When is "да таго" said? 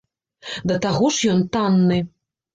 0.71-1.11